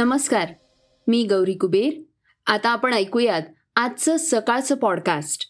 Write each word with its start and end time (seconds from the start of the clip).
नमस्कार 0.00 0.48
मी 1.08 1.24
गौरी 1.24 1.54
कुबेर. 1.54 1.92
आता 2.46 2.68
आपण 2.68 2.94
ऐकूयात 2.94 3.42
आजचं 3.76 4.16
सकाळचं 4.16 4.74
पॉडकास्ट 4.74 5.48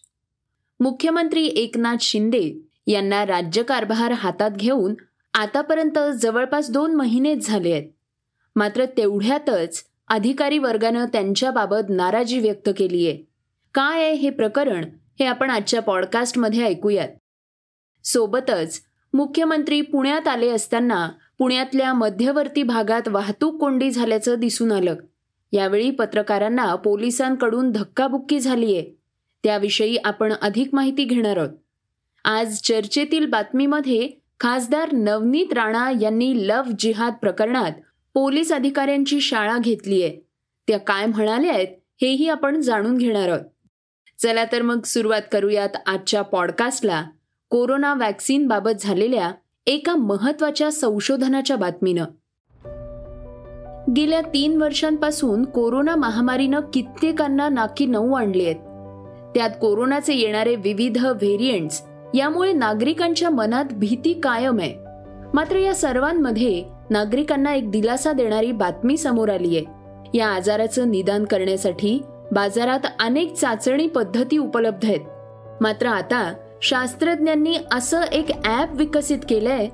मुख्यमंत्री 0.80 1.46
एकनाथ 1.46 1.96
शिंदे 2.00 2.68
यांना 2.86 3.26
राज्यकारभार 3.26 4.12
हातात 4.12 4.50
घेऊन 4.50 4.94
आतापर्यंत 5.34 5.98
जवळपास 6.22 6.70
दोन 6.70 6.94
महिनेच 6.94 7.46
झाले 7.46 7.72
आहेत. 7.72 7.88
मात्र 8.56 8.84
तेवढ्यातच 8.84 9.84
अधिकारी 10.08 10.58
वर्गानं 10.58 11.04
त्यांच्याबाबत 11.04 11.88
नाराजी 11.88 12.38
व्यक्त 12.38 12.70
केली 12.78 13.06
आहे. 13.06 13.16
काय 13.74 14.04
आहे 14.04 14.12
हे 14.12 14.30
प्रकरण 14.30 14.84
हे 15.20 15.24
आपण 15.24 15.50
आजच्या 15.50 15.82
पॉडकास्टमध्ये 15.82 16.62
ऐकूयात. 16.62 17.08
सोबतच 18.04 18.82
मुख्यमंत्री 19.14 19.80
पुण्यात 19.80 20.28
आले 20.28 20.48
असताना 20.48 21.10
पुण्यातल्या 21.40 21.94
मध्यवर्ती 21.94 22.62
भागात 22.62 23.08
वाहतूक 23.08 23.60
कोंडी 23.60 23.90
झाल्याचं 23.90 24.34
दिसून 24.38 24.72
आलं. 24.72 24.94
यावेळी 25.52 25.90
पत्रकारांना 25.90 26.74
पोलिसांकडून 26.74 27.72
धक्काबुक्की 27.72 28.40
झालीय. 28.40 28.82
त्याविषयी 29.44 29.96
आपण 29.96 30.32
अधिक 30.42 30.68
माहिती 30.72 31.04
घेणार 31.04 31.36
आहोत. 31.36 31.48
आज 32.24 32.60
चर्चेतील 32.60 33.26
बातमीमध्ये 33.26 34.08
खासदार 34.40 34.92
नवनीत 34.92 35.52
राणा 35.52 35.92
यांनी 36.00 36.48
लव 36.48 36.62
जिहाद 36.78 37.14
प्रकरणात 37.20 37.72
पोलीस 38.14 38.52
अधिकाऱ्यांची 38.52 39.20
शाळा 39.20 39.58
घेतलीय. 39.58 40.10
त्या 40.68 40.78
काय 40.78 41.06
म्हणाल्या 41.06 41.52
आहेत 41.52 41.68
हेही 42.02 42.28
आपण 42.28 42.60
जाणून 42.60 42.96
घेणार 42.96 43.28
आहोत. 43.28 43.44
चला 44.18 44.44
तर 44.44 44.62
मग 44.62 44.82
सुरुवात 44.82 45.22
करूयात 45.32 45.76
आजच्या 45.86 46.22
पॉडकास्टला. 46.22 47.06
कोरोना 47.50 47.94
वॅक्सिन 47.94 48.46
बाबत 48.46 48.70
झालेल्या 48.80 49.32
एका 49.66 49.96
महत्त्वाच्या 49.96 50.72
संशोधनाच्या 50.72 51.56
बातमीनं. 51.56 52.04
गेल्या 53.96 54.20
तीन 54.20 54.62
वर्षांपासून 54.62 55.44
कोरोना 55.44 55.96
महामारीनं 55.96 56.60
कित्येकांना 56.72 57.48
नाकी 57.48 57.86
नऊ 57.86 58.12
आणली 58.12 58.44
आहेत. 58.44 58.56
त्यात 59.34 59.50
कोरोनाचे 59.60 60.14
येणारे 60.14 60.54
विविध 60.54 61.04
व्हेरियंट्स 61.04 61.82
यामुळे 62.14 62.52
नागरिकांच्या 62.52 63.30
मनात 63.30 63.64
भीती 63.72 64.12
कायम 64.12 64.58
आहे. 64.58 64.74
मात्र 65.34 65.56
या 65.56 65.74
सर्वांमध्ये 65.74 66.64
नागरिकांना 66.90 67.54
एक 67.54 67.70
दिलासा 67.70 68.12
देणारी 68.12 68.52
बातमी 68.52 68.96
समोर 68.96 69.28
आली 69.28 69.56
आहे. 69.56 69.66
या 70.18 70.28
आजाराचं 70.28 70.90
निदान 70.90 71.24
करण्यासाठी 71.24 72.02
बाजारात 72.32 72.80
अनेक 73.00 73.34
चाचणी 73.34 73.86
पद्धती 73.86 74.38
उपलब्ध 74.38 74.84
आहेत. 74.84 75.00
मात्र 75.60 75.86
आता 75.86 76.34
शास्त्रज्ञांनी 76.62 77.56
असं 77.72 78.02
एक 78.02 78.30
ॲप 78.44 78.74
विकसित 78.74 79.18
केलंय 79.28 79.68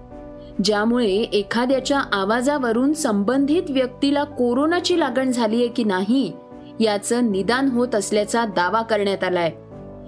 ज्यामुळे 0.65 1.15
एखाद्याच्या 1.33 1.98
आवाजावरून 2.12 2.93
संबंधित 2.93 3.62
व्यक्तीला 3.69 4.25
कोरोनाची 4.25 4.98
लागण 4.98 5.31
झालीय 5.31 5.67
की 5.67 5.84
नाही 5.84 6.33
याचं 6.81 7.31
निदान 7.33 7.69
होत 7.69 7.95
असल्याचा 7.95 8.45
दावा 8.45 8.83
करण्यात 8.83 9.25
आलाय. 9.25 9.51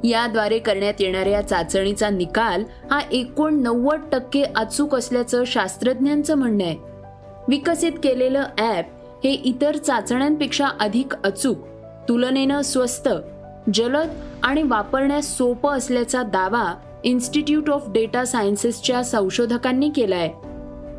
याद्वारे 0.05 0.59
करण्यात 0.59 1.01
येणाऱ्या 1.01 1.41
चाचणीचा 1.43 2.11
निकाल 2.11 2.65
हा 2.91 3.01
एकोणनव्वद 3.13 4.01
टक्के 4.13 4.43
अचूक 4.57 4.95
असल्याचं 4.95 5.45
शास्त्रज्ञांचं 5.47 6.35
म्हणणं 6.35 6.65
आहे. 6.65 6.77
विकसित 7.49 7.93
केलेलं 8.03 8.45
ॲप 8.59 8.87
हे 9.25 9.31
इतर 9.31 9.77
चाचण्यांपेक्षा 9.77 10.69
अधिक 10.81 11.15
अचूक 11.25 11.67
तुलनेनं 12.09 12.63
स्वस्त 12.63 13.09
जलद 13.75 14.09
आणि 14.43 14.63
वापरण्यास 14.63 15.37
सोपं 15.37 15.77
असल्याचा 15.77 16.23
दावा 16.23 16.75
इन्स्टिट्यूट 17.05 17.71
ऑफ 17.71 17.89
डेटा 17.89 18.25
सायन्सेसच्या 18.25 19.03
संशोधकांनी 19.05 19.91
केलाय. 19.97 20.29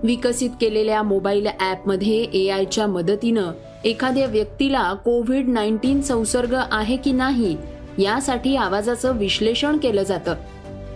विकसित 0.03 0.49
केलेल्या 0.61 1.01
मोबाईल 1.03 1.47
ॲपमध्ये 1.59 2.21
ए 2.33 2.47
आयच्या 2.49 2.87
मदतीनं 2.87 3.51
एखाद्या 3.85 4.25
व्यक्तीला 4.25 4.93
कोविड 4.93 5.49
नाईन्टीन 5.49 6.01
संसर्ग 6.01 6.55
आहे 6.71 6.97
की 6.97 7.11
नाही 7.11 7.55
यासाठी 7.97 8.55
आवाजाचं 8.55 9.17
विश्लेषण 9.17 9.77
केलं 9.77 10.03
जातं. 10.03 10.35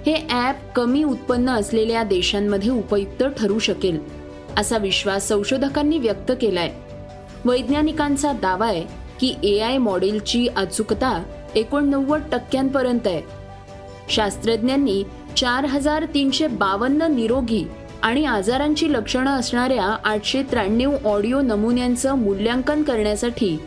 हे 0.05 0.15
ॲप 0.29 0.55
कमी 0.75 1.03
उत्पन्न 1.03 1.49
असलेल्या 1.49 2.03
देशांमध्ये 2.03 2.69
उपयुक्त 2.69 3.23
ठरू 3.37 3.59
शकेल 3.59 3.99
असा 4.57 4.77
विश्वास 4.77 5.27
संशोधकांनी 5.27 5.97
व्यक्त 5.97 6.31
केलाय. 6.41 6.71
वैज्ञानिकांचा 7.45 8.31
दावा 8.31 8.67
आहे 8.67 8.83
की 9.19 9.35
ए 9.43 9.59
आय 9.59 9.77
मॉडेलची 9.77 10.47
अचूकता 10.47 11.23
एकोणनव्वद 11.55 12.21
टक्क्यांपर्यंत 12.31 13.07
आहे. 13.07 13.21
शास्त्रज्ञांनी 14.09 15.03
चार 15.37 15.65
हजार 15.65 16.05
तीनशे 16.13 16.47
बावन्न 16.47 17.01
निरोगी 17.01 17.67
आणि 18.01 18.25
आजारांची 18.25 18.93
लक्षणं 18.93 19.31
असणाऱ्या 19.31 19.97
आठशे 20.03 20.43
त्र्याण्णव 20.43 20.95
ऑडिओ 21.05 21.41
नमुन्यांचं 21.41 22.15
मूल्यांकन 22.15 22.83
करण्यासाठी 22.83 23.59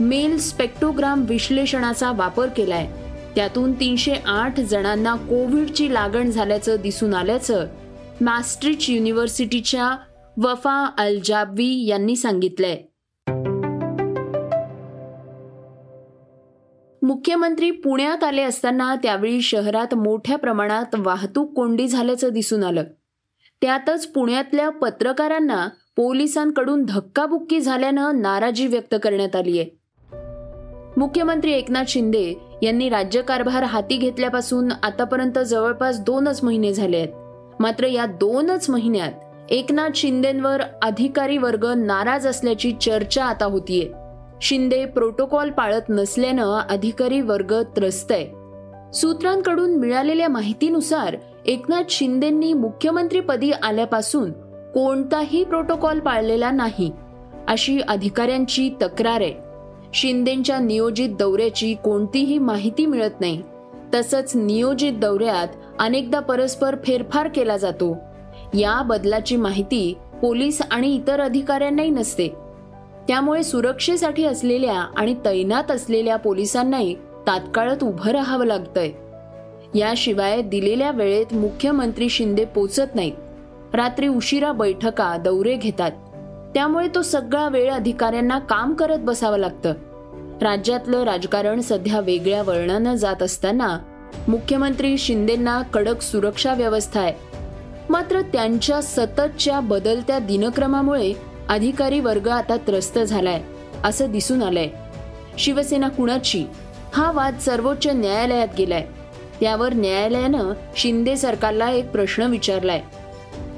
मेल 0.00 0.38
स्पेक्टोग्राम 0.38 1.24
विश्लेषणाचा 1.28 2.12
वापर 2.12 2.46
केलाय. 2.46 2.90
त्यातून 3.34 3.72
तीनशे 3.72 4.14
आठ 4.26 4.60
जणांना 4.60 5.14
कोविडची 5.14 5.94
लागण 5.94 6.30
झाल्याचं 6.30 6.76
दिसून 6.82 7.14
आल्याचं 7.14 7.66
मॅस्ट्रिच 8.20 8.90
युनिव्हर्सिटीच्या 8.90 9.96
वफा 10.36 10.90
अल 10.98 11.18
जाबवी 11.24 11.86
यांनी 11.86 12.16
सांगितलंय. 12.16 12.89
मुख्यमंत्री 17.10 17.70
पुण्यात 17.70 18.24
आले 18.24 18.42
असताना 18.42 18.94
त्यावेळी 18.94 19.40
शहरात 19.40 19.94
मोठ्या 19.94 20.38
प्रमाणात 20.38 20.94
वाहतूक 20.98 21.52
कोंडी 21.52 21.88
झाल्याचं 21.88 22.28
दिसून 22.28 22.64
आलं. 22.64 22.82
त्यातच 23.60 24.06
पुण्यातल्या 24.06 24.70
पत्रकारांना 24.70 25.68
पोलिसांकडून 25.96 26.84
धक्काबुक्की 26.84 27.60
झाल्यानं 27.60 28.20
नाराजी 28.20 28.66
व्यक्त 28.66 28.94
करण्यात 29.02 29.36
आली 29.36 29.58
आहे. 29.58 29.78
मुख्यमंत्री 30.96 31.52
एकनाथ 31.52 31.84
शिंदे 31.88 32.34
यांनी 32.62 32.88
राज्यकारभार 32.88 33.62
हाती 33.62 33.96
घेतल्यापासून 33.96 34.68
आतापर्यंत 34.82 35.38
जवळपास 35.38 36.00
दोनच 36.00 36.44
महिने 36.44 36.72
झाले 36.72 36.96
आहेत. 36.96 37.12
मात्र 37.60 37.86
या 37.86 38.06
दोनच 38.06 38.70
महिन्यात 38.70 39.12
एकनाथ 39.50 39.88
शिंदेवर 39.94 40.62
अधिकारी 40.82 41.38
वर्ग 41.38 41.66
नाराज 41.76 42.26
असल्याची 42.26 42.72
चर्चा 42.72 43.24
आता 43.24 43.44
होतीये. 43.44 43.99
शिंदे 44.42 44.84
प्रोटोकॉल 44.84 45.50
पाळत 45.50 45.82
नसल्यानं 45.88 46.60
अधिकारी 46.70 47.20
वर्ग 47.20 47.62
त्रस्त 47.62 48.12
आहे 48.12 48.28
सूत्रांकडून 48.92 49.76
मिळालेल्या 49.76 50.28
माहितीनुसार 50.28 51.16
एकनाथ 51.46 51.82
शिंदेंनी 51.90 52.52
मुख्यमंत्रीपदी 52.52 53.50
आल्यापासून 53.50 54.32
कोणताही 54.74 55.44
प्रोटोकॉल 55.44 56.00
पाळलेला 56.00 56.50
नाही 56.50 56.92
अशी 57.48 57.80
अधिकाऱ्यांची 57.88 58.70
तक्रार 58.82 59.20
आहे. 59.20 59.34
शिंदेच्या 59.94 60.58
नियोजित 60.58 61.08
दौऱ्याची 61.08 61.74
कोणतीही 61.74 62.38
माहिती 62.38 62.86
मिळत 62.86 63.20
नाही. 63.20 63.42
तसंच 63.94 64.32
नियोजित 64.36 64.92
दौऱ्यात 64.92 65.48
अनेकदा 65.78 66.20
परस्पर 66.20 66.76
फेरफार 66.84 67.28
केला 67.28 67.56
जातो. 67.56 67.96
या 68.54 68.82
बदलाची 68.82 69.36
माहिती 69.36 69.98
पोलीस 70.22 70.62
आणि 70.70 70.94
इतर 70.94 71.20
अधिकाऱ्यांनाही 71.20 71.90
नसते. 71.90 72.28
त्यामुळे 73.10 73.42
सुरक्षेसाठी 73.42 74.24
असलेल्या 74.24 74.86
आणि 74.96 75.14
तैनात 75.24 75.70
असलेल्या 75.70 76.16
पोलिसांनाही 76.16 76.94
तात्काळात 77.26 77.84
उभं 77.84 78.10
राहावं 78.10 78.46
लागतंय. 78.46 78.90
याशिवाय 79.78 80.42
दिलेल्या 80.42 80.90
वेळेत 80.90 81.34
मुख्यमंत्री 81.34 82.08
शिंदे 82.08 82.44
पोचत 82.44 82.94
नाहीत. 82.94 83.12
रात्री 83.74 84.08
उशिरा 84.08 84.52
बैठका 84.52 85.16
दौरे 85.16 85.54
घेतात. 85.56 85.90
त्यामुळे 86.54 86.88
तो 86.94 87.02
सगळा 87.02 87.48
वेळ 87.48 87.72
अधिकाऱ्यांना 87.72 88.38
काम 88.38 88.74
करत 88.74 88.98
बसावं 88.98 89.38
लागतं. 89.38 89.70
राज्यातलं 90.42 91.02
राजकारण 91.02 91.60
सध्या 91.60 92.00
वेगळ्या 92.00 92.42
वळणानं 92.42 92.94
जात 92.94 93.22
असताना 93.22 93.78
मुख्यमंत्री 94.28 94.98
शिंदेंना 94.98 95.62
कडक 95.62 96.00
सुरक्षा 96.00 96.54
व्यवस्था 96.54 97.00
आहे. 97.00 97.14
मात्र 97.90 98.20
त्यांच्या 98.20 98.80
सततच्या 98.82 99.60
बदलत्या 99.60 100.18
दिनक्रमामुळे 100.18 101.29
अधिकारी 101.50 102.00
वर्ग 102.00 102.28
आता 102.28 102.56
त्रस्त 102.56 102.98
झालाय 102.98 103.40
असं 103.84 104.10
दिसून 104.12 104.42
आलंय. 104.42 104.68
शिवसेना 105.38 105.88
कुणाची? 105.88 106.44
हा 106.94 107.12
वाद 107.12 107.38
सर्वोच्च 107.38 107.86
न्यायालयात 107.86 108.48
गेलाय. 108.58 108.86
त्यावर 109.40 109.74
न्यायालयानं 109.74 110.52
शिंदे 110.76 111.16
सरकारला 111.16 111.70
एक 111.70 111.90
प्रश्न 111.90 112.22
विचारलाय. 112.22 112.80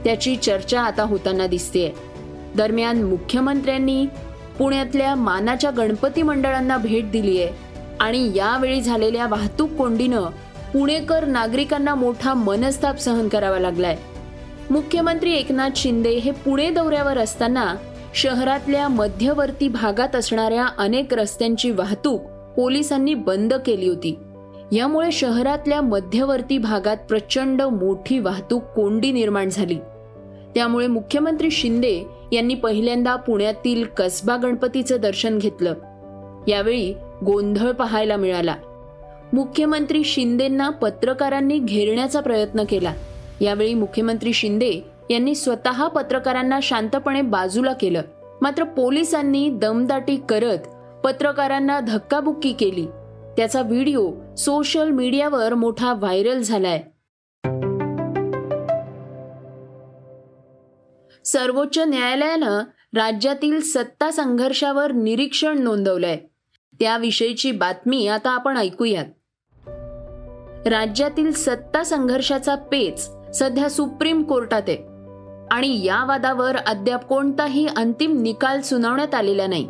त्याची 0.05 0.37
चर्चा 0.37 0.81
आता 0.81 1.03
होताना 1.03 1.47
दिसते 1.47 1.95
दरम्यान 2.57 3.03
मुख्यमंत्र्यांनी 3.03 4.07
पुण्यातल्या 4.59 5.15
मानाच्या 5.15 5.71
गणपती 5.71 6.23
मंडळांना 6.23 6.77
भेट 6.77 7.11
दिली 7.11 7.43
आहे 7.43 7.53
आणि 8.01 8.33
यावेळी 8.35 8.81
झालेल्या 8.81 9.27
वाहतूक 9.27 9.71
कोंडीनं 9.71 10.23
पुणेकर 10.73 11.25
नागरिकांना 11.25 11.95
मोठा 11.95 12.35
मनस्ताप 12.35 12.99
सहन 12.99 13.29
करावा 13.29 13.59
लागलाय. 13.59 13.97
मुख्यमंत्री 14.73 15.35
एकनाथ 15.35 15.71
शिंदे 15.77 16.11
हे 16.11 16.31
पुणे 16.31 16.71
दौऱ्यावर 16.71 17.19
असताना 17.19 17.75
शहरातल्या 18.15 18.89
मध्यवर्ती 18.89 19.69
भागात 19.69 20.17
असणाऱ्या 20.17 20.67
अनेक 20.79 21.15
रस्त्यांची 21.15 21.71
वाहतूक 21.71 22.23
पोलिसांनी 22.57 23.15
बंद 23.15 23.55
केली 23.55 23.89
होती. 23.89 24.19
यामुळे 24.73 25.13
शहरातल्या 25.13 25.81
मध्यवर्ती 25.81 26.59
भागात 26.59 26.97
प्रचंड 27.09 27.63
मोठी 27.63 28.19
वाहतूक 28.19 28.63
कोंडी 28.63 29.13
निर्माण 29.13 29.49
झाली. 29.49 29.79
त्यामुळे 30.55 30.87
मुख्यमंत्री 30.87 31.51
शिंदे 31.51 32.05
यांनी 32.33 32.55
पहिल्यांदा 32.55 33.17
पुण्यातील 33.17 33.85
कसबा 33.85 34.37
गणपतीचं 34.37 34.97
दर्शन 35.01 35.39
घेतलं. 35.39 35.75
यावेळी 36.49 36.93
गोंधळ 37.25 37.71
पाहायला 37.71 38.17
मिळाला. 38.17 38.55
मुख्यमंत्री 39.33 40.05
शिंदेंना 40.05 40.71
पत्रकारांनी 40.71 41.59
घेरण्याचा 41.59 42.21
प्रयत्न 42.21 42.65
केला. 42.65 42.93
यावेळी 43.43 43.75
मुख्यमंत्री 43.75 44.33
शिंदे 44.33 44.83
यांनी 45.11 45.35
स्वतः 45.35 45.89
पत्रकारांना 45.89 46.59
शांतपणे 46.63 47.23
बाजूला 47.23 47.73
केलं. 47.73 48.03
मात्र 48.43 48.65
पोलिसांनी 48.65 49.51
दमदाटी 49.51 50.17
करत 50.29 50.59
पत्रकारांना 51.05 51.81
धक्काबुक्की 51.81 52.53
केली. 52.53 52.87
त्याचा 53.37 53.63
व्हिडिओ 53.63 54.13
सोशल 54.39 54.89
मीडियावर 54.89 55.55
मोठा 55.55 55.95
व्हायरल 55.95 56.43
झालाय. 56.43 56.83
सर्वोच्च 61.25 61.79
न्यायालयानं 61.79 62.61
राज्यातील 62.97 63.61
सत्ता 63.61 64.11
संघर्षावर 64.11 64.93
निरीक्षण 64.93 65.59
नोंदवलंय. 65.59 66.17
त्याविषयीची 66.81 67.53
बातमी 67.53 68.07
आता 68.07 68.31
आपण 68.31 68.57
ऐकूयात. 68.57 69.07
राज्यातील 70.69 71.33
सत्ता 71.33 71.85
संघर्षाचा 71.85 72.55
पेच 72.55 73.11
सध्या 73.35 73.71
सुप्रीम 73.71 74.23
कोर्टात 74.23 74.63
आहे. 74.69 74.77
आणि 75.51 75.85
या 75.85 76.05
वादावर 76.05 76.57
अद्याप 76.57 77.05
कोणताही 77.05 77.67
अंतिम 77.77 78.23
निकाल 78.23 78.61
सुनावण्यात 78.61 79.15
आलेला 79.15 79.47
नाही. 79.47 79.69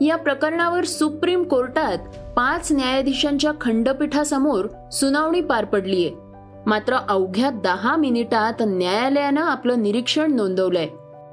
या 0.00 0.16
प्रकरणावर 0.16 0.84
सुप्रीम 0.84 1.42
कोर्टात 1.42 1.98
पाच 2.36 2.72
न्यायाधीशांच्या 2.72 3.52
खंडपीठासमोर 3.60 4.90
सुनावणी 4.90 5.40
पार 5.40 5.64
पडलीय. 5.64 6.10
मात्र 6.66 6.96
अवघ्या 7.08 7.50
दहा 7.50 7.96
मिनिटात 7.96 8.54
न्यायालयानं 8.60 9.40
आपलं 9.40 9.82
निरीक्षण 9.82 10.32
नोंदवलंय. 10.32 10.88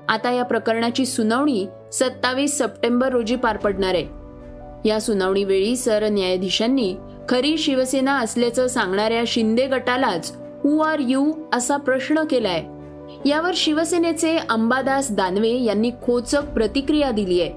आता 0.10 0.32
या 0.32 0.44
प्रकरणाची 0.44 1.06
सुनावणी 1.06 1.68
सत्तावीस 1.94 2.58
सप्टेंबर 2.58 3.10
रोजी 3.10 3.36
पार 3.36 3.58
पडणार 3.58 3.94
आहे. 3.94 4.08
या 4.90 5.02
सुनावणीवेळी 5.02 5.76
सरन्यायाधीशांनी 5.76 6.96
खरी 7.30 7.58
शिवसेना 7.58 8.20
असल्याचं 8.20 8.68
सांगणाऱ्या 8.68 9.24
शिंदे 9.28 9.68
गटालाच 9.68 10.45
हु 10.66 10.80
आर 10.80 11.00
यू 11.00 11.32
असा 11.54 11.78
प्रश्न 11.78 12.24
केलाय. 12.24 12.64
यावर 13.30 13.52
शिवसेनेचे 13.56 14.38
अंबादास 14.50 15.12
दानवे 15.12 15.50
यांनी 15.50 15.92
खोचक 16.02 16.44
प्रतिक्रिया 16.44 17.12
दिली 17.12 17.42
आहे. 17.42 17.52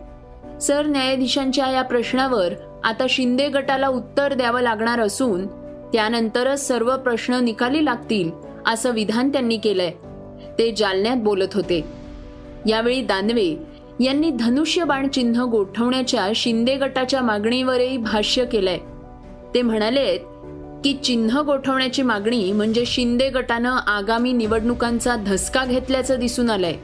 सरन्यायाधीशांच्या 0.60 1.70
या 1.70 1.82
प्रश्नावर 1.82 2.52
आता 2.84 3.06
शिंदे 3.08 3.48
गटाला 3.48 3.88
उत्तर 3.88 4.34
द्यावं 4.34 4.60
लागणार 4.60 5.00
असून 5.00 5.46
त्यानंतरच 5.92 6.68
सर्व 6.68 6.96
प्रश्न 6.96 7.34
निकाली 7.34 7.84
लागतील 7.84 8.30
असं 8.66 8.90
विधान 8.90 9.32
त्यांनी 9.32 9.56
केलंय. 9.56 9.90
ते 10.58 10.72
जालन्यात 10.72 11.16
बोलत 11.16 11.54
होते. 11.54 11.84
यावेळी 12.66 13.02
दानवे 13.02 13.56
यांनी 14.00 14.30
धनुष्यबाण 14.30 15.08
चिन्ह 15.08 15.44
गोठवण्याच्या 15.44 16.28
शिंदे 16.34 16.74
गटाच्या 16.74 17.22
मागणीवरही 17.22 17.96
भाष्य 17.96 18.44
केलंय. 18.44 18.78
ते 19.54 19.62
म्हणाले 19.62 20.18
की 20.84 20.92
चिन्ह 20.94 21.40
गोठवण्याची 21.40 22.02
मागणी 22.02 22.52
म्हणजे 22.52 22.84
शिंदे 22.86 23.28
गटानं 23.28 23.70
आगामी 23.70 24.32
निवडणुकांचा 24.32 25.16
धसका 25.16 25.64
घेतल्याचं 25.64 26.18
दिसून 26.18 26.50
आलंय. 26.50 26.74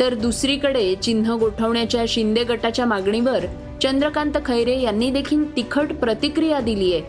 तर 0.00 0.14
दुसरीकडे 0.14 0.94
चिन्ह 0.94 1.34
गोठवण्याच्या 1.34 2.04
शिंदे 2.08 2.44
गटाच्या 2.44 2.86
मागणीवर 2.86 3.38
चंद्रकांत 3.82 4.32
खैरे 4.46 4.80
यांनी 4.80 5.10
देखील 5.10 5.56
तिखट 5.56 5.92
प्रतिक्रिया 5.92 6.60
दिली 6.60 6.92
आहे. 6.92 7.02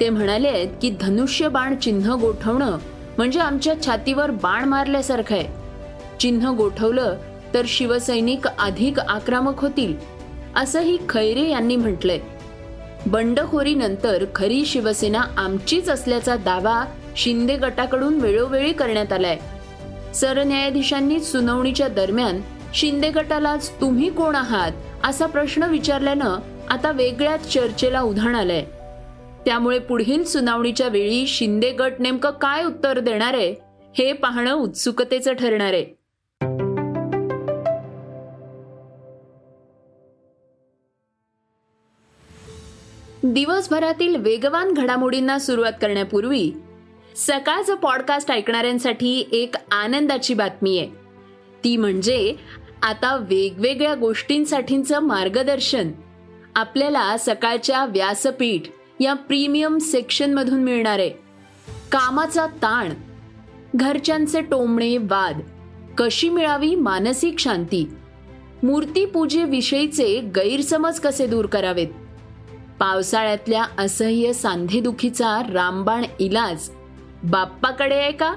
ते 0.00 0.08
म्हणाले 0.08 0.66
की 0.66 0.90
धनुष्य 1.00 1.48
बाण 1.48 1.76
चिन्ह 1.76 2.14
गोठवणं 2.14 2.78
म्हणजे 3.16 3.40
आमच्या 3.40 3.74
छातीवर 3.86 4.30
बाण 4.30 4.64
मारल्यासारखं 4.64 5.36
आहे. 5.36 5.48
चिन्ह 6.20 6.50
गोठवलं 6.50 7.16
तर 7.54 7.62
शिवसैनिक 7.68 8.46
अधिक 8.46 9.00
आक्रमक 9.00 9.60
होतील 9.60 9.94
असंही 10.56 10.98
खैरे 11.08 11.50
यांनी 11.50 11.76
म्हटलंय. 11.76 12.18
बंडखोरीनंतर 13.06 14.24
खरी 14.34 14.64
शिवसेना 14.64 15.24
आमचीच 15.36 15.88
असल्याचा 15.88 16.36
दावा 16.36 16.84
शिंदे 17.16 17.56
गटाकडून 17.56 18.20
वेळोवेळी 18.20 18.72
करण्यात 18.72 19.12
आलाय. 19.12 19.38
सरन्यायाधीशांनी 20.14 21.20
सुनावणीच्या 21.20 21.88
दरम्यान 21.88 22.40
शिंदे 22.74 23.10
गटालाच 23.10 23.80
तुम्ही 23.80 24.10
कोण 24.10 24.34
आहात 24.34 24.72
असा 25.04 25.26
प्रश्न 25.26 25.62
विचारल्यानं 25.62 26.36
आता 26.68 26.90
वेगळ्याच 26.90 27.52
चर्चेला 27.52 28.00
उधाण 28.00 28.34
आलंय. 28.34 28.64
त्यामुळे 29.46 29.78
पुढील 29.78 30.24
सुनावणीच्या 30.24 30.88
वेळी 30.88 31.26
शिंदे 31.26 31.70
गट 31.70 31.92
नेमकं 31.98 32.30
काय 32.30 32.64
उत्तर 32.64 32.98
देणार 32.98 33.34
आहे 33.34 33.54
हे 33.98 34.12
पाहणं 34.12 34.54
उत्सुकतेचं 34.54 35.32
ठरणार 35.32 35.72
आहे. 35.72 35.93
दिवसभरातील 43.34 44.16
वेगवान 44.16 44.72
घडामोडींना 44.72 45.38
सुरुवात 45.38 45.72
करण्यापूर्वी 45.82 46.52
सकाळचं 47.16 47.74
पॉडकास्ट 47.74 48.30
ऐकणाऱ्यांसाठी 48.30 49.28
एक 49.32 49.54
आनंदाची 49.70 50.34
बातमी 50.34 50.78
आहे. 50.78 50.88
ती 51.64 51.76
म्हणजे 51.76 52.34
आता 52.82 53.16
वेगवेगळ्या 53.16 53.94
गोष्टींसाठीचं 53.94 55.00
मार्गदर्शन 55.00 55.92
आपल्याला 56.56 57.16
सकाळच्या 57.18 57.84
व्यासपीठ 57.84 58.60
या 59.00 59.14
प्रीमियम 59.14 59.78
सेक्शनमधून 59.78 60.62
मिळणार 60.62 60.98
आहे. 60.98 61.10
कामाचा 61.92 62.46
ताण 62.46 62.92
घरच्यांचे 63.74 64.40
टोमणे 64.40 64.96
वाद 64.96 65.40
कशी 65.98 66.28
मिळावी 66.28 66.74
मानसिक 66.74 67.38
शांती 67.38 67.88
मूर्तीपूजेविषयीचे 68.62 70.20
गैरसमज 70.20 71.00
कसे 71.00 71.26
दूर 71.26 71.46
करावेत? 71.46 71.88
पावसाळ्यातल्या 72.84 73.64
असह्य 73.78 74.32
सांधेदुखीचा 74.32 75.42
रामबाण 75.52 76.04
इलाज 76.20 76.68
बाप्पाकडे 77.22 77.94
आहे 77.94 78.12
का? 78.12 78.34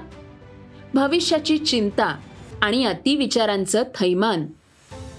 भविष्याची 0.94 1.58
चिंता 1.58 2.16
आणि 2.62 2.84
अतिविचारांचं 2.84 3.82
थैमान. 3.82 4.46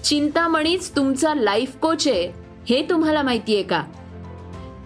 चिंतामणीच 0.04 0.96
तुमचा 0.96 1.34
लाईफ 1.34 1.76
कोच 1.76 2.08
आहे 2.08 2.32
हे 2.68 2.86
तुम्हाला 2.90 3.22
माहिती 3.22 3.54
आहे 3.54 3.62
का? 3.62 3.84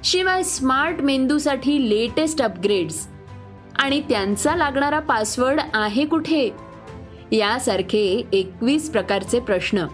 शिवाय 0.05 0.43
स्मार्ट 0.43 1.01
मेंदूसाठी 1.01 1.91
लेटेस्ट 1.91 2.43
अपग्रेड्स 2.43 3.07
आणि 3.79 4.01
त्यांचा 4.01 4.57
लागणारा 4.57 5.01
पासवर्ड 5.01 5.61
आहे 5.75 6.07
कुठे? 6.07 6.51
यासारखे 7.33 8.23
एकवीस 8.33 8.91
प्रकारचे 8.91 9.41
प्रश्न 9.41 9.87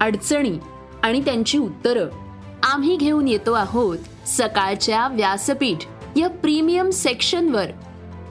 अडचणी 0.00 0.58
आणि 1.02 1.24
त्यांची 1.24 1.58
उत्तरं 1.58 2.27
आम्ही 2.62 2.96
घेऊन 2.96 3.28
येतो 3.28 3.52
आहोत 3.52 3.98
सकाळच्या 4.26 5.08
व्यासपीठ 5.08 5.78
या 6.16 6.28
प्रीमियम 6.28 6.90
सेक्शनवर. 6.90 7.66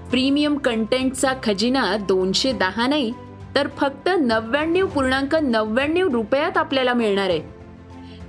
प्रीमियम 0.09 0.57
कंटेंटचा 0.57 1.33
खजिना 1.43 1.97
दोनशे 1.97 2.51
दहा 2.51 2.87
नाही 2.87 3.13
तर 3.55 3.67
फक्त 3.77 4.09
नव्याण्णव 4.19 4.87
पूर्णांक 4.87 5.35
नव्याण्णव 5.35 6.07
रुपयात 6.07 6.57
आपल्याला 6.57 6.93
मिळणार 6.93 7.29
आहे. 7.29 7.41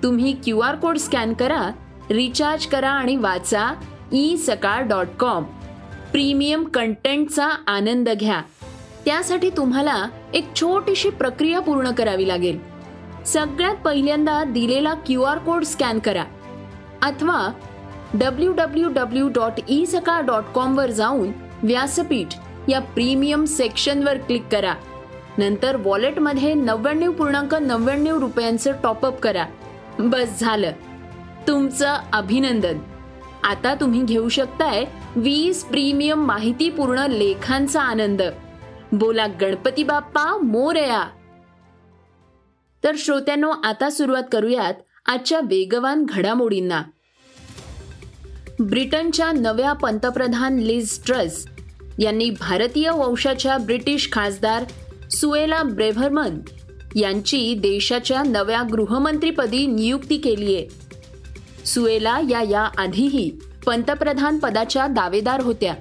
तुम्ही 0.02 0.32
क्यू 0.32 0.58
आर 0.58 0.74
कोड 0.74 0.98
स्कॅन 0.98 1.32
करा 1.32 1.70
रिचार्ज 2.10 2.66
करा 2.66 2.90
आणि 2.90 3.16
वाचा 3.16 3.74
e 4.12 4.36
Sakal 4.36 4.82
dot 4.82 5.06
com. 5.20 5.44
Premium 6.12 6.64
कंटेंटचा 6.64 7.46
आनंद 7.46 8.08
घ्या. 8.08 8.42
त्यासाठी 9.04 9.50
तुम्हाला 9.50 10.04
एक 10.34 10.46
छोटीशी 10.56 11.10
प्रक्रिया 11.10 11.60
पूर्ण 11.60 11.90
करावी 11.90 12.28
लागेल. 12.28 12.67
सगळ्यात 13.32 13.74
पहिल्यांदा 13.74 14.44
दिलेला 14.44 14.94
क्यू 14.94 15.22
आर 15.22 15.38
कोड 15.38 15.64
स्कॅन 15.64 15.98
करा. 15.98 16.24
अथवा 17.02 17.52
W 18.14 18.52
W 18.52 18.88
W 18.88 19.28
dot 19.28 19.60
e 19.68 19.86
Sakal 19.86 20.20
dot 20.20 20.42
कॉमवर 20.54 20.90
जाऊन 20.90 21.28
व्यासपीठ 21.62 22.34
या 22.68 22.80
प्रीमियम 22.80 23.44
सेक्शनवर 23.44 24.16
क्लिक 24.16 24.44
करा. 24.52 24.74
नंतर 25.38 25.76
वॉलेटमध्ये 25.76 26.54
नव्याण्णव 26.54 27.12
पूर्णांक 27.12 27.54
नव्याण्णव 27.54 28.18
रुपयांचं 28.18 28.72
टॉपअप 28.82 29.20
करा. 29.20 29.44
बस 29.98 30.40
झालं. 30.40 30.72
तुमचं 31.48 31.96
अभिनंदन. 32.12 32.78
आता 33.44 33.74
तुम्ही 33.74 34.02
घेऊ 34.02 34.28
शकताय 34.28 34.84
वीस 35.16 35.64
प्रीमियम 35.64 36.24
माहितीपूर्ण 36.24 36.98
लेखांचा 36.98 37.82
आनंद. 37.82 38.22
बोला 38.92 39.26
गणपती 39.26 39.82
बाप्पा 39.82 40.36
मोरया! 40.36 41.04
तर 42.84 42.92
श्रोत्यांनो 42.98 43.50
आता 43.64 43.90
सुरुवात 43.90 44.22
करूयात 44.32 44.74
आजच्या 45.06 45.40
वेगवान 45.40 46.04
घडामोडींना. 46.08 46.82
ब्रिटनच्या 48.60 49.32
नव्या 49.32 49.72
पंतप्रधान 49.72 50.58
लिज 50.58 50.98
ट्रस 51.06 51.46
यांनी 51.98 52.30
भारतीय 52.30 52.90
वंशाच्या 52.90 53.56
ब्रिटिश 53.58 54.08
खासदार 54.12 54.64
सुएला 55.10 55.62
ब्रेव्हरमन 55.62 56.38
यांची 56.96 57.54
देशाच्या 57.54 58.22
नव्या 58.22 58.62
गृहमंत्रीपदी 58.62 59.66
नियुक्ती 59.66 60.16
केली 60.16 60.54
आहे. 60.54 60.68
सुएला 61.66 62.20
या 62.30 62.42
या 62.42 62.68
आधीही 62.78 63.30
पंतप्रधान 63.66 64.38
पदाच्या 64.38 64.86
दावेदार 64.86 65.40
होत्या 65.40 65.74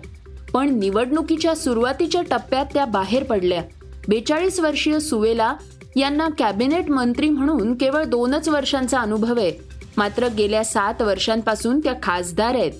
पण 0.53 0.79
निवडणुकीच्या 0.79 1.55
सुरुवातीच्या 1.55 2.21
टप्प्यात 2.21 2.65
त्या 2.73 2.85
बाहेर 2.85 3.23
पडल्या. 3.23 3.63
बेचाळीस 4.09 4.59
वर्षीय 4.59 4.99
सुवेला 4.99 5.53
यांना 5.97 6.27
कॅबिनेट 6.37 6.89
मंत्री 6.89 7.29
म्हणून 7.29 7.73
केवळ 7.75 8.03
दोनच 8.03 8.49
वर्षांचा 8.49 8.99
अनुभव 8.99 9.39
आहे. 9.39 9.51
मात्र 9.97 10.27
गेल्या 10.27 10.63
सात 10.63 11.01
वर्षांपासून 11.01 11.79
त्या 11.79 11.93
खासदार 12.03 12.55
आहेत. 12.55 12.71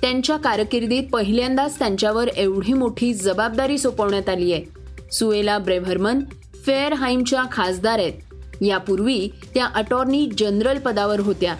त्यांच्या 0.00 0.36
कारकिर्दीत 0.36 1.02
पहिल्यांदाच 1.12 1.78
त्यांच्यावर 1.78 2.28
एवढी 2.28 2.72
मोठी 2.72 3.14
जबाबदारी 3.14 3.78
सोपवण्यात 3.78 4.28
आली 4.28 4.52
आहे. 4.52 4.64
सुएला 5.12 5.58
ब्रेव्हरमन 5.58 6.20
फेअरहाईमच्या 6.66 7.42
खासदार 7.52 7.98
आहेत. 7.98 8.12
यापूर्वी 8.62 9.28
त्या 9.54 9.66
अटॉर्नी 9.66 10.28
जनरल 10.38 10.78
पदावर 10.78 11.20
होत्या. 11.20 11.56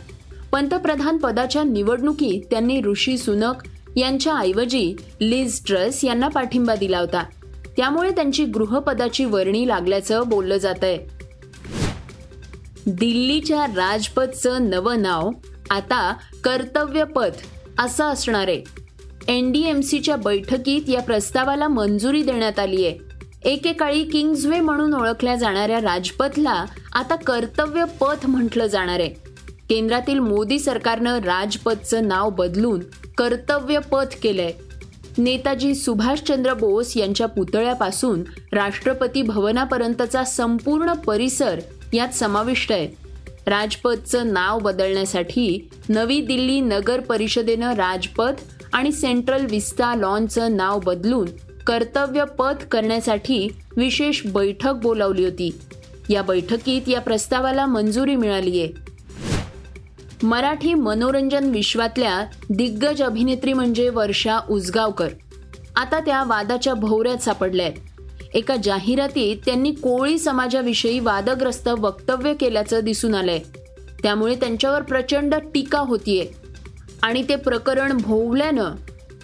पंतप्रधान 0.53 1.17
पदाच्या 1.17 1.63
निवडणुकीत 1.63 2.43
त्यांनी 2.51 2.83
ऋषी 2.83 3.19
सुनक 3.19 3.55
यांच्या 3.97 4.37
ऐवजी 4.37 4.97
लिज 5.21 5.61
ट्रस 5.67 6.05
यांना 6.05 6.29
पाठिंबा 6.29 6.75
दिला 6.75 6.99
होता. 6.99 7.25
त्यामुळे 7.79 8.11
त्यांची 8.11 8.45
गृहपदाची 8.45 9.25
वर्णी 9.25 9.67
लागल्याचं 9.69 10.29
बोललं 10.29 10.57
जात 10.57 10.85
आहे 10.85 10.99
दिल्लीच्या 12.87 13.67
राजपथचं 13.67 14.69
नवं 14.71 15.03
नाव 15.03 15.31
आता 15.71 16.13
कर्तव्यपथ 16.45 17.45
असं 17.79 18.05
असणार. 18.05 18.49
आहे 18.49 18.63
एनडीएमसीच्या 19.29 20.17
बैठकीत 20.17 20.89
या 20.89 21.03
प्रस्तावाला 21.03 21.69
मंजुरी 21.69 22.23
देण्यात 22.23 22.59
आली 22.59 22.85
आहे 22.87 22.99
एकेकाळी 23.51 24.03
किंग्जवे 24.05 24.61
म्हणून 24.61 24.95
ओळखल्या 24.95 25.35
जाणाऱ्या 25.37 25.81
राजपथला 25.81 26.65
आता 26.93 27.17
कर्तव्य 27.17 27.85
पथ 28.01 28.27
म्हटलं 28.27 28.67
जाणार 28.67 29.01
आहे. 29.01 29.09
केंद्रातील 29.71 30.19
मोदी 30.19 30.59
सरकारनं 30.59 31.19
राजपथचं 31.19 32.09
नाव 32.09 32.31
बदलून 32.31 32.81
कर्तव्य 33.19 33.79
पथ 33.79 34.17
केलंय. 34.23 34.53
नेताजी 35.19 35.75
सुभाषचंद्र 35.75 36.55
बोस 36.55 36.97
यांच्या 36.97 37.27
पुतळ्यापासून 37.27 38.23
राष्ट्रपती 38.53 39.23
भवनापर्यंतचा 39.23 40.25
संपूर्ण 40.25 40.93
परिसर 40.93 41.61
यात 41.93 42.09
समाविष्ट 42.09 42.73
आहे. 42.73 42.89
राजपथचं 43.47 44.33
नाव 44.33 44.59
बदलण्यासाठी 44.59 45.69
नवी 45.89 46.21
दिल्ली 46.21 46.61
नगर 46.61 47.01
परिषदेनं 47.01 47.75
राजपथ 47.75 48.33
आणि 48.73 48.93
सेंट्रल 48.93 49.47
विस्ता 49.51 49.95
लॉनचं 49.95 50.57
नाव 50.57 50.79
बदलून 50.79 51.29
कर्तव्य 51.67 52.25
पथ 52.25 52.65
करण्यासाठी 52.71 53.49
विशेष 53.77 54.27
बैठक 54.27 54.73
बोलावली 54.73 55.25
होती. 55.25 55.59
या 56.09 56.23
बैठकीत 56.23 56.89
या 56.89 57.01
प्रस्तावाला 57.01 57.67
मंजुरी 57.67 58.17
मिळाली 58.17 58.61
आहे 58.61 58.88
मराठी 60.23 60.75
मनोरंजन 60.75 61.51
विश्वातल्या 61.51 62.25
दिग्गज 62.51 63.03
अभिनेत्री 63.03 63.53
म्हणजे 63.53 63.89
वर्षा 63.89 64.39
उजगावकर 64.51 65.09
आता 65.77 66.01
त्या 66.01 66.25
वादाच्या 66.25 66.75
भोवऱ्यात 66.75 67.17
सापडल्या 67.17 67.67
आहेत. 67.67 67.77
एका 68.35 68.57
जाहिरातीत 68.57 69.37
त्यांनी 69.47 69.73
कोळी 69.73 70.19
समाजाविषयी 70.19 70.99
वादग्रस्त 70.99 71.69
वक्तव्य 71.69 72.35
केल्याचं 72.35 72.81
दिसून 72.81 73.15
आलंय. 73.15 73.39
त्यामुळे 74.03 74.35
त्यांच्यावर 74.35 74.83
प्रचंड 74.83 75.35
टीका 75.35 75.79
होतीये. 75.79 76.27
आणि 77.03 77.25
ते 77.29 77.37
प्रकरण 77.37 77.97
भोवल्यानं 77.97 78.71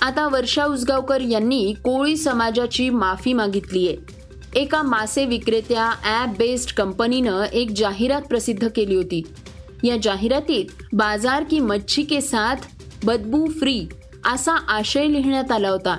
आता 0.01 0.29
वर्षा 0.29 0.65
उसगावकर 0.65 1.21
यांनी 1.21 1.75
कोळी 1.85 2.17
समाजाची 2.17 2.91
माफी 2.91 3.33
मागितलीये. 3.33 3.97
एका 4.55 4.83
मासे 4.83 5.25
विक्रेत्या 5.25 5.91
ॲप 6.05 6.29
बेस्ड 6.39 6.75
कंपनीनं 6.77 7.43
एक 7.43 7.71
जाहिरात 7.71 8.23
प्रसिद्ध 8.23 8.69
केली 8.77 8.95
होती. 8.95 9.23
या 9.85 9.97
जाहिरातीत 10.03 10.65
बाजार 10.93 11.45
की 11.45 11.61
मच्छी 11.61 12.03
के 12.03 12.21
साथ 12.21 12.57
बदबू 13.05 13.47
फ्री 13.47 13.87
असा 14.33 14.53
आशय 14.53 15.07
लिहिण्यात 15.07 15.53
आला 15.53 15.69
होता. 15.69 15.99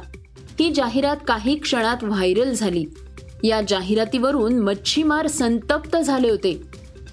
ही 0.59 0.73
जाहिरात 0.73 1.17
काही 1.27 1.55
क्षणात 1.55 2.03
व्हायरल 2.03 2.53
झाली. 2.53 2.85
या 3.43 3.61
जाहिरातीवरून 3.61 4.59
मच्छीमार 4.59 5.27
संतप्त 5.27 5.97
झाले 5.97 6.29
होते. 6.29 6.61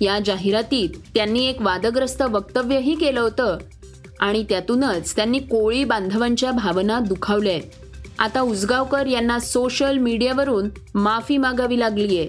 या 0.00 0.19
जाहिरातीत 0.19 0.88
त्यांनी 1.14 1.45
एक 1.47 1.62
वादग्रस्त 1.62 2.23
वक्तव्यही 2.23 2.95
केलं 2.95 3.21
होतं 3.21 3.59
आणि 4.21 4.45
त्यातूनच 4.49 5.17
त्यांनी 5.17 5.38
कोळी 5.38 5.85
बांधवांच्या 5.85 6.52
भावना 6.52 7.00
दुखावल्या 7.00 7.59
आता 8.19 8.41
उसगावकर 8.41 9.07
यांना 9.07 9.38
सोशल 9.38 9.99
मीडियावरून 9.99 10.69
माफी 10.95 11.37
मागावी 11.37 11.79
लागली 11.79 12.19
आहे 12.19 12.29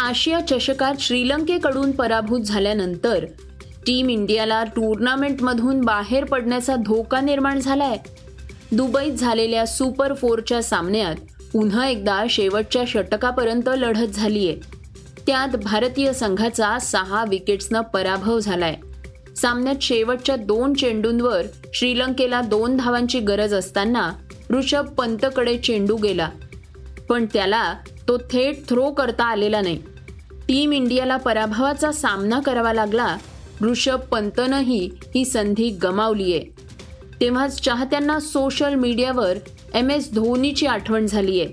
आशिया 0.00 0.40
चषकात 0.40 0.94
श्रीलंकेकडून 1.00 1.90
पराभूत 1.90 2.40
झाल्यानंतर 2.40 3.24
टीम 3.86 4.08
इंडियाला 4.08 4.64
टुर्नामेंटमधून 4.64 5.80
बाहेर 5.80 6.24
पडण्याचा 6.24 6.76
धोका 6.76 7.20
निर्माण 7.20 7.60
झालाय. 7.60 7.96
दुबईत 8.72 9.12
झालेल्या 9.12 9.66
सुपर 9.66 10.14
फोरच्या 10.14 10.62
सामन्यात 10.62 11.14
पुन्हा 11.52 11.88
एकदा 11.88 12.24
शेवटच्या 12.30 12.82
षटकापर्यंत 12.86 13.68
लढत 13.68 14.06
झालीय. 14.06 14.54
त्यात 15.26 15.48
भारतीय 15.48 16.12
संघाचा 16.12 16.78
सहा 16.78 17.24
विकेट्सनं 17.28 17.80
पराभव 17.80 18.38
झालाय. 18.38 18.76
सामन्यात 19.36 19.76
शेवटच्या 19.82 20.36
दोन 20.36 20.74
चेंडूंवर 20.74 21.42
श्रीलंकेला 21.74 22.40
दोन 22.40 22.76
धावांची 22.76 23.20
गरज 23.20 23.54
असताना 23.54 24.12
ऋषभ 24.50 24.86
पंतकडे 24.86 25.58
चेंडू 25.58 25.96
गेला. 25.96 26.28
पण 27.08 27.26
त्याला 27.32 27.74
तो 28.08 28.16
थेट 28.16 28.68
थ्रो 28.68 28.90
करता 28.90 29.24
आलेला 29.24 29.60
नाही. 29.60 29.82
टीम 30.50 30.72
इंडियाला 30.72 31.16
पराभवाचा 31.16 31.92
सामना 31.92 32.40
करावा 32.40 32.72
लागला. 32.72 33.16
ऋषभ 33.62 33.96
पंतनंही 33.96 34.90
ही 35.14 35.24
संधी 35.24 35.68
गमावलीये. 35.70 36.44
तेव्हाच 37.20 37.60
चाहत्यांना 37.60 38.20
सोशल 38.20 38.74
मीडियावर 38.74 39.36
एम 39.74 39.90
एस 39.90 40.14
धोनीची 40.14 40.66
आठवण 40.66 41.06
झालीय. 41.06 41.46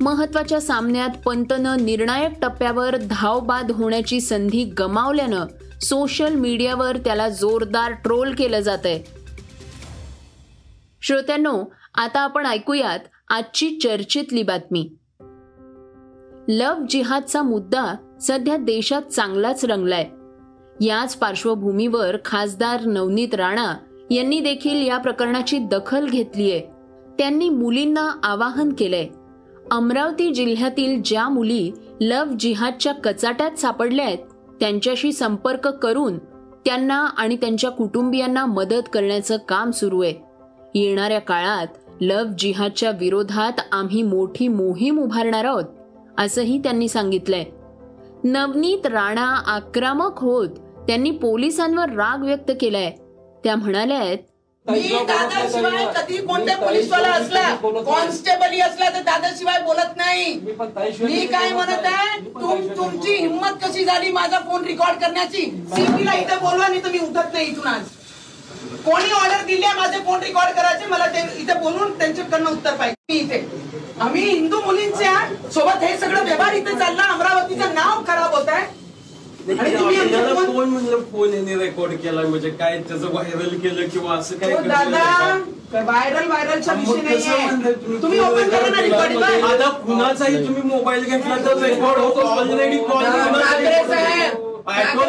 महत्त्वाच्या 0.00 0.60
सामन्यात 0.60 1.08
पंतनं 1.24 1.84
निर्णायक 1.84 2.32
टप्प्यावर 2.42 2.96
धावबाद 2.96 3.70
होण्याची 3.70 4.20
संधी 4.20 4.64
गमावल्यानं 4.64 5.46
सोशल 5.80 6.34
मीडियावर 6.34 6.96
त्याला 6.96 7.28
जोरदार 7.28 7.92
ट्रोल 7.92 8.34
केलं 8.34 8.60
जात 8.60 8.78
आहे 8.84 9.02
श्रोत्यांनो 11.02 11.64
आता 11.94 12.20
आपण 12.20 12.46
ऐकूयात 12.46 12.98
आजची 13.28 13.78
चर्चेतली 13.82 14.42
बातमी. 14.42 14.90
लव 16.48 16.74
जिहादचा 16.90 17.42
मुद्दा 17.42 17.96
सध्या 18.20 18.56
देशात 18.56 19.02
चांगलाच 19.02 19.64
रंगलाय. 19.64 20.08
याच 20.80 21.16
पार्श्वभूमीवर 21.16 22.16
खासदार 22.24 22.84
नवनीत 22.84 23.34
राणा 23.34 23.74
यांनी 24.10 24.40
देखील 24.40 24.86
या 24.86 24.98
प्रकरणाची 24.98 25.58
दखल 25.58 26.06
घेतलीय. 26.06 26.60
त्यांनी 27.18 27.48
मुलींना 27.48 28.20
आवाहन 28.22 28.72
केलंय. 28.72 29.06
अमरावती 29.70 30.34
जिल्ह्यातील 30.34 31.02
ज्या 31.04 31.28
मुली 31.28 31.72
लव 32.00 32.24
जिहादच्या 32.38 32.94
कचाट्यात 32.94 33.50
सापडल्या 33.50 34.06
आहेत 34.06 34.18
त्यांच्याशी 34.60 35.12
संपर्क 35.12 35.68
करून 35.68 36.18
त्यांना 36.64 37.06
आणि 37.16 37.36
त्यांच्या 37.36 37.70
कुटुंबियांना 37.70 38.46
मदत 38.46 38.88
करण्याचं 38.92 39.36
काम 39.48 39.70
सुरू 39.70 40.02
आहे 40.02 40.14
येणाऱ्या 40.74 41.20
काळात 41.20 41.66
लव 42.00 42.24
जिहादच्या 42.38 42.90
विरोधात 42.90 43.60
आम्ही 43.72 44.02
मोठी 44.02 44.48
मोहीम 44.48 44.98
उभारणार 44.98 45.44
आहोत 45.44 45.64
असंही 46.18 46.58
त्यांनी 46.58 46.88
सांगितलंय. 46.88 47.44
नवनीत 48.24 48.86
राणा 48.86 49.26
आक्रमक 49.46 50.18
होत. 50.18 50.48
त्यांनी 50.86 51.10
पोलिसांवर 51.10 51.88
राग 51.88 52.22
व्यक्त 52.24 52.50
केलाय. 52.60 52.90
त्या 53.44 53.54
म्हणाल्या 53.56 53.98
आहेत 53.98 54.18
मी 54.66 54.80
दादाशिवाय 55.08 55.84
कधी 55.96 56.16
कोणत्या 56.16 56.56
पोलीसवाला 56.56 57.08
असला 57.08 57.42
कॉन्स्टेबल 57.86 58.60
असला 58.60 58.88
तर 58.90 59.02
दादाशिवाय 59.02 59.60
बोलत 59.62 59.96
नाही. 59.96 60.34
मी 61.00 61.26
काय 61.26 61.52
म्हणत 61.52 61.86
आहे? 61.86 62.18
तुम 62.20 62.66
तुमची 62.76 63.14
हिंमत 63.14 63.64
कशी 63.64 63.84
झाली 63.84 64.10
माझा 64.12 64.38
फोन 64.38 64.64
रेकॉर्ड 64.64 65.00
करण्याची? 65.00 65.44
सीपीला 65.74 66.14
इथे 66.14 66.36
बोलवा 66.36 66.68
नाही 66.68 66.92
मी 66.92 66.98
उठत 66.98 67.32
नाही 67.32 67.46
इथून 67.46 67.66
आज. 67.66 67.84
कोणी 68.84 69.10
ऑर्डर 69.12 69.44
दिली 69.46 69.64
आहे 69.64 69.78
माझे 69.78 69.98
फोन 69.98 70.20
रेकॉर्ड 70.20 70.54
करायचे? 70.56 70.86
मला 70.86 71.06
ते 71.06 71.26
इथे 71.42 71.54
बोलून 71.60 71.98
त्यांच्याकडनं 71.98 72.50
उत्तर 72.50 72.74
पाहिजे. 72.76 72.94
मी 73.12 73.18
इथे. 73.18 73.67
आम्ही 74.00 74.24
हिंदू 74.24 74.60
मुलींच्या 74.62 75.14
सोबत 75.54 75.82
हे 75.82 75.98
सगळं 75.98 76.24
व्यवहार 76.24 76.54
इथे 76.54 76.74
चालला 76.74 77.04
अमरावतीचं 77.04 77.74
नाव 77.74 78.02
खराब 78.06 78.34
होत 78.34 78.48
आहे 78.48 78.76
आणि 79.50 79.74
तुम्ही 79.74 79.96
आमचे 79.96 80.24
फोन- 80.26 80.46
कोण 80.46 80.68
म्हणलं 80.68 81.02
फोन 81.12 81.34
यांनी 81.34 81.56
रेकॉर्ड 81.56 81.94
केला 81.94 82.22
म्हणजे 82.22 82.52
काय 82.52 82.80
त्याचं 82.80 83.06
व्हायरल 83.06 83.58
केलं 83.58 83.88
किंवा 83.88 84.16
असं 84.16 84.36
काय 84.38 84.50
हो 84.50 84.56
केलं 84.56 84.68
दादा 84.68 85.38
का? 85.72 85.80
व्हायरल 85.82 86.26
व्हायरलचा 86.26 86.74
मग 86.74 86.90
विषय 86.90 87.08
कसं 87.08 87.30
म्हणताय 87.30 87.72
नाहीये 87.72 88.02
तुम्ही 88.02 88.20
ओपन 88.20 88.48
करा 88.50 88.68
ना 88.68 88.80
रेकॉर्डिंग 88.82 89.22
आता 89.44 89.68
कुणाचाही 89.80 90.46
तुम्ही 90.46 90.62
मोबाईल 90.64 91.04
घेतला 91.06 91.36
तर 91.46 91.58
रेकॉर्ड 91.60 91.98
होतो 91.98 92.20
ऑलरेडी 92.28 92.78
कॉल 92.80 93.04
ठाकरे 93.04 93.68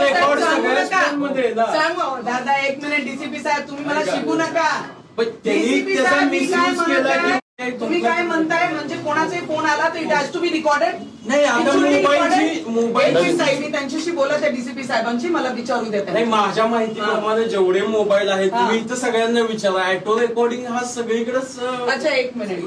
रेकॉर्ड 0.04 0.40
सांगू 0.40 0.58
सगळ्या 0.58 0.74
नका. 0.76 1.00
स्कूलमध्ये 1.00 1.44
आहे 1.44 1.54
ना. 1.54 1.66
सांगू 1.74 2.22
दादा 2.24 2.54
एक 2.60 2.84
मिनिट 2.84 3.04
डीसीपी 3.06 3.40
साहेब 3.40 3.68
तुम्ही 3.70 3.86
मला. 3.86 4.04
शिकू 4.06 4.34
नका 4.36 4.70
पण 5.18 5.26
त्यांनी 5.44 5.64
DCP 5.64 5.96
त्याचा 5.96 6.10
साहेब, 6.10 6.30
मी 6.30 6.40
काय 6.40 6.46
misuse 6.62 6.86
केला 6.86 6.88
म्हणत 6.88 7.08
आहे? 7.08 7.20
की- 7.22 7.40
तुम्ही 7.60 8.00
काय 8.02 8.22
म्हणताय? 8.24 8.68
म्हणजे 8.68 8.96
कोणाचाही 8.96 9.42
फोन 9.42 9.66
आला 9.66 9.88
तर 9.90 10.00
it 10.00 10.12
has 10.12 10.32
to 10.34 10.40
be 10.40 10.50
recorded. 10.50 10.96
नाही, 11.26 11.44
आता 11.44 11.72
मोबाईलची- 11.72 12.68
मोबाईल- 12.68 13.38
साहेब 13.38 13.60
मी 13.60 13.72
त्यांच्याशी 13.72 14.12
बोलत 14.12 14.32
आहे 14.34 14.50
डीसीपी 14.52 14.84
साहेबांची 14.84 15.28
मला 15.28 15.50
विचारू 15.50 15.86
देते 15.86 16.12
नाही 16.12 16.26
माझ्या 16.26 16.66
माहितीप्रमाणे 16.66 17.44
जेवढे 17.44 17.82
मोबाईल 17.82 18.30
आहेत 18.30 18.54
हा. 18.54 18.60
तुम्ही 18.60 18.80
इथं 18.80 18.96
सगळ्यांना 18.96 19.42
विचारा. 19.42 19.84
ऑटो 19.90 20.20
रेकॉर्डिंग 20.20 20.66
हा 20.66 20.84
सगळीकडेच 20.86 21.60
अच्छा 21.90 22.10
एक 22.10 22.32
मिनिट. 22.38 22.64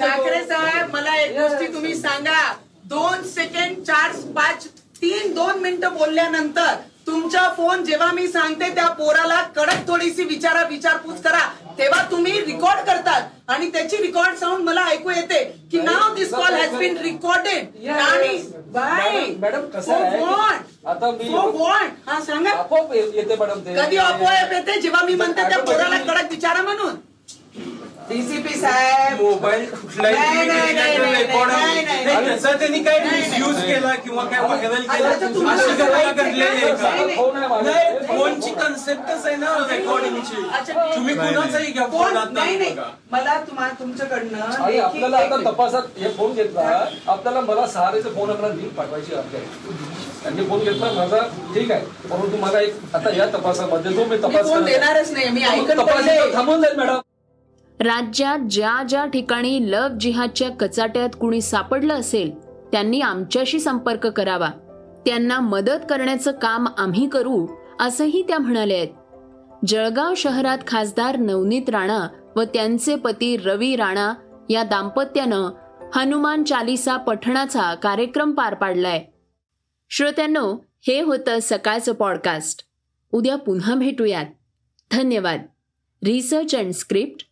ठाकरे 0.00 0.44
साहेब 0.44 0.92
मला 0.92 1.16
एक. 1.16 1.40
गोष्टी 1.40 1.66
तुम्ही 1.74 1.94
सांगा. 1.94 2.52
दोन 2.84 3.22
सेकंड 3.22 3.76
चार 3.84 4.10
पाच 4.36 4.66
तीन 5.02 5.34
दोन 5.34 5.58
मिनिटं 5.58 5.94
बोलल्यानंतर 5.94 6.74
तुमचा 7.06 7.48
फोन 7.56 7.84
जेव्हा 7.84 8.12
मी 8.12 8.28
सांगते 8.28 8.68
त्या 8.74 8.86
पोराला 8.88 9.42
कडक 9.42 9.88
थोडीशी 9.88 10.24
विचारा 10.24 10.62
विचारपूस 10.62 11.22
करा. 11.22 11.40
तेव्हा 11.78 12.02
तुम्ही 12.10 12.40
रेकॉर्ड 12.40 12.80
करतात. 12.80 13.22
आणि 13.48 13.68
त्याची 13.68 13.96
रेकॉर्ड 13.96 14.36
साऊंड 14.36 14.64
मला 14.64 14.84
ऐकू 14.84 15.10
येते 15.10 15.44
की 15.70 15.80
नाव 15.80 16.14
this 16.14 16.30
call 16.30 16.54
has 16.54 16.74
been 16.74 16.96
recorded. 16.98 17.86
आणि 17.98 18.28
बाय 18.56 19.26
मॅडम- 19.40 19.78
कसं 19.78 19.92
आहे? 19.94 20.18
की 20.18 20.71
आता 20.86 21.10
मी- 21.10 21.30
वॉन्ट 21.32 22.08
हा 22.08 22.20
सांगा. 22.20 22.50
आपोआप 22.50 22.94
येते 22.94 23.36
मॅडम 23.36 23.60
ते. 23.60 23.74
कधी 23.74 23.96
अपोआप 23.96 24.52
येते? 24.52 24.80
जेव्हा 24.80 25.04
मी 25.04 25.14
म्हणते 25.14 25.42
त्या 25.42 25.58
पोराला 25.58 25.98
कडक 25.98 26.30
विचारा 26.30 26.62
म्हणून. 26.62 26.94
डीसीपी 28.12 28.54
साहेब 28.56 29.20
मोबाईल 29.20 29.66
नाही, 29.96 30.14
नाही, 30.14 30.46
नाही, 30.46 30.72
नाही, 30.74 30.74
नाही. 30.74 31.24
नाही, 31.46 31.84
नाही, 32.26 32.58
त्यांनी 32.58 32.78
काय. 32.80 32.98
मिसयूज 33.02 33.62
केला 33.62 33.94
किंवा 33.96 34.24
काय 34.24 34.40
व्हायरल 34.40 34.74
आता 34.86 34.96
केलं 35.10 35.34
तुम्हाला 35.34 35.62
काय 35.62 35.76
सांगायचं 35.76 36.12
घडलेलं 36.14 36.44
आहे 36.44 36.60
नाही, 36.62 36.72
का 36.74 36.90
नाही. 36.96 37.16
फोन 37.16 37.36
आहे 37.36 37.48
माझा. 37.48 37.70
नाही 37.70 38.06
फोनची 38.08 38.50
कन्सेप्टच 38.52 39.26
आहे 39.26 39.36
ना 39.36 39.54
रेकॉर्डिंगची 39.70 40.42
अच्छा. 40.52 40.84
तुम्ही 40.94 41.14
कुणाचाही 41.14 41.72
घ्या 41.72 41.86
कोण 41.88 42.16
नाही 42.32 42.56
नाही 42.58 42.70
बघा. 42.70 42.88
मला 43.12 43.38
तुम्हाला 43.40 43.72
तुमच्याकडनं 43.80 44.40
आणि 44.58 44.78
आपल्याला 44.80 45.16
आता 45.16 45.34
एक- 45.34 45.46
तपासात 45.46 45.98
हे 45.98 46.08
फोन 46.08 46.32
घेतला 46.34 46.84
आपल्याला 47.08 47.40
मला 47.42 47.66
सहारेचे 47.68 48.10
फोन 48.10 48.30
आपल्याला 48.30 48.54
लिंक 48.54 48.72
पाठवायची 48.74 49.14
आहे 49.14 49.44
त्यांनी 50.22 50.44
फोन 50.48 50.60
घेतला 50.60 50.90
माझा 50.92 51.18
ठीक 51.54 51.70
आहे 51.72 52.08
परंतु 52.08 52.36
मला 52.36 52.60
एक 52.60 52.74
आता 52.94 53.10
या 53.16 53.26
तपासामध्ये 53.28 53.92
जो 53.92 54.04
मी 54.04 54.10
मी 54.10 54.16
तपास 54.18 54.32
फोन 54.42 54.52
करत 54.54 54.62
आहे, 54.62 54.72
देणारच 54.72 55.10
नाही 55.12 55.28
मी 55.28 55.42
ऐकत 55.44 55.70
तपास 55.72 55.94
पडले. 55.94 56.14
इथं 56.14 56.34
थांबून 56.34 56.62
जाईल 56.62 56.76
मॅडम 56.78 56.98
राज्यात 57.80 58.38
ज्या 58.50 58.82
ज्या 58.88 59.06
ठिकाणी 59.06 59.72
लव 59.72 59.88
जिहादच्या 60.00 60.50
कचाट्यात 60.50 61.08
कुणी 61.20 61.40
सापडलं 61.40 61.94
असेल 61.94 62.38
त्यांनी 62.72 63.00
आमच्याशी 63.00 63.60
संपर्क 63.60 64.06
करावा. 64.06 64.48
त्यांना 65.06 65.40
मदत 65.40 65.80
करण्याचं 65.90 66.32
काम 66.32 66.68
आम्ही 66.78 67.08
करू 67.08 67.46
असंही 67.80 68.22
त्या 68.22 68.38
म्हणाल्या 68.38 68.76
आहेत. 68.76 68.88
जळगाव 69.66 70.14
शहरात 70.16 70.58
खासदार 70.66 71.16
नवनीत 71.16 71.70
राणा 71.70 72.08
व 72.36 72.42
त्यांचे 72.42 72.96
पती 72.96 73.36
रवी 73.36 73.76
राणा 73.76 74.14
या 74.50 74.62
दाम्पत्यानं 74.62 75.50
हनुमान 75.94 76.44
चालिसा 76.44 76.96
पठणाचा 76.96 77.74
कार्यक्रम 77.74 78.32
पार 78.32 78.54
पाडलाय. 78.54 79.04
श्रोत्यांनो 79.90 80.64
हे 80.86 81.00
होतं 81.00 81.38
सकाळचं 81.42 81.92
पॉडकास्ट. 81.92 82.62
उद्या 83.12 83.36
पुन्हा 83.36 83.74
भेटूयात. 83.74 84.26
धन्यवाद. 84.92 85.42
Research 86.04 86.54
and 86.54 86.72
script 86.72 87.31